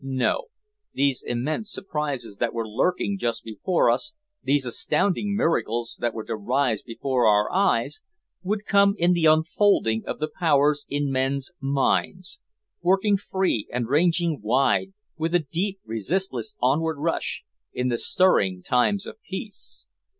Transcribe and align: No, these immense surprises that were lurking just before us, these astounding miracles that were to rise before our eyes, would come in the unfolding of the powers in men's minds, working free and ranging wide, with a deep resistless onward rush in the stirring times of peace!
No, 0.03 0.45
these 0.93 1.21
immense 1.23 1.71
surprises 1.71 2.37
that 2.37 2.55
were 2.55 2.67
lurking 2.67 3.19
just 3.19 3.43
before 3.43 3.91
us, 3.91 4.13
these 4.41 4.65
astounding 4.65 5.35
miracles 5.35 5.95
that 5.99 6.15
were 6.15 6.23
to 6.23 6.35
rise 6.35 6.81
before 6.81 7.27
our 7.27 7.51
eyes, 7.51 8.01
would 8.41 8.65
come 8.65 8.95
in 8.97 9.13
the 9.13 9.27
unfolding 9.27 10.03
of 10.07 10.17
the 10.17 10.27
powers 10.27 10.87
in 10.89 11.11
men's 11.11 11.51
minds, 11.59 12.39
working 12.81 13.15
free 13.15 13.67
and 13.71 13.89
ranging 13.89 14.41
wide, 14.41 14.93
with 15.17 15.35
a 15.35 15.45
deep 15.51 15.79
resistless 15.85 16.55
onward 16.63 16.97
rush 16.97 17.43
in 17.71 17.89
the 17.89 17.97
stirring 17.99 18.63
times 18.63 19.05
of 19.05 19.21
peace! 19.21 19.85